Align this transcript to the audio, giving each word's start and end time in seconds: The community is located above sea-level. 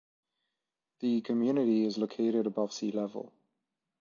The 1.01 1.21
community 1.21 1.85
is 1.85 1.99
located 1.99 2.47
above 2.47 2.73
sea-level. 2.73 3.31